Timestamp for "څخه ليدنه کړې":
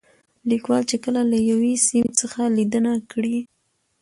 2.21-3.37